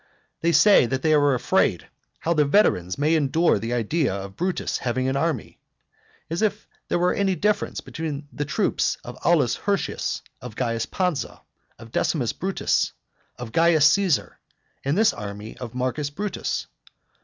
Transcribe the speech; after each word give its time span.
They 0.41 0.51
say 0.51 0.87
that 0.87 1.03
they 1.03 1.13
are 1.13 1.35
afraid 1.35 1.87
how 2.21 2.33
the 2.33 2.43
veterans 2.43 2.97
may 2.97 3.13
endure 3.13 3.59
the 3.59 3.73
idea 3.73 4.11
of 4.11 4.35
Brutus 4.35 4.79
having 4.79 5.07
an 5.07 5.15
army. 5.15 5.59
As 6.27 6.41
if 6.41 6.67
there 6.87 6.97
were 6.97 7.13
any 7.13 7.35
difference 7.35 7.81
between 7.81 8.27
the 8.33 8.43
troops 8.43 8.97
of 9.03 9.15
Aulus 9.23 9.57
Hirtius, 9.57 10.23
of 10.41 10.55
Caius 10.55 10.87
Pansa, 10.87 11.41
of 11.77 11.91
Decimus 11.91 12.33
Brutus, 12.33 12.93
of 13.37 13.51
Caius 13.51 13.85
Caesar, 13.89 14.39
and 14.83 14.97
this 14.97 15.13
army 15.13 15.55
of 15.59 15.75
Marcus 15.75 16.09
Brutus. 16.09 16.65